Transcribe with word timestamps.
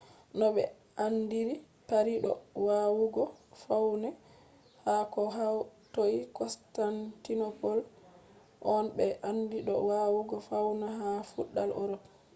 no 0.39 0.45
ɓe 0.55 0.63
andiri 1.05 1.55
paris 1.89 2.21
do 2.23 2.31
wawugo 2.65 3.23
faune 3.63 4.09
ha 4.83 4.93
ko 5.13 5.21
hatoi 5.35 6.15
constantinople 6.37 7.81
on 8.73 8.81
no 8.87 8.91
ɓe 8.97 9.05
andi 9.29 9.57
do 9.67 9.73
wawugo 9.89 10.35
faune 10.49 10.85
ha 10.99 11.07
feudal 11.31 11.69
europe 11.81 12.05